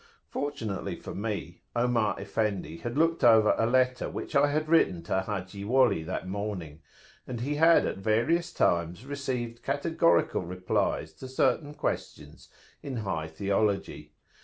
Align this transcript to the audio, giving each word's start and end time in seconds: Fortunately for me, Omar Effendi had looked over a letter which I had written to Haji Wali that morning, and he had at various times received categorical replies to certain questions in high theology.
Fortunately 0.29 0.95
for 0.95 1.13
me, 1.13 1.61
Omar 1.75 2.19
Effendi 2.19 2.77
had 2.77 2.97
looked 2.97 3.23
over 3.23 3.53
a 3.55 3.67
letter 3.67 4.09
which 4.09 4.35
I 4.35 4.47
had 4.49 4.67
written 4.67 5.03
to 5.03 5.21
Haji 5.21 5.63
Wali 5.65 6.01
that 6.01 6.27
morning, 6.27 6.81
and 7.27 7.41
he 7.41 7.57
had 7.57 7.85
at 7.85 7.97
various 7.99 8.51
times 8.51 9.05
received 9.05 9.61
categorical 9.61 10.41
replies 10.41 11.13
to 11.13 11.27
certain 11.27 11.75
questions 11.75 12.49
in 12.81 12.97
high 13.05 13.27
theology. 13.27 14.11